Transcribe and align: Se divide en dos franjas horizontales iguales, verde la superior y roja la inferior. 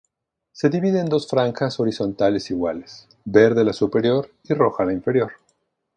Se 0.51 0.67
divide 0.69 0.99
en 0.99 1.05
dos 1.09 1.27
franjas 1.29 1.79
horizontales 1.79 2.49
iguales, 2.49 3.07
verde 3.23 3.63
la 3.63 3.71
superior 3.71 4.31
y 4.45 4.55
roja 4.55 4.83
la 4.83 4.93
inferior. 4.93 5.31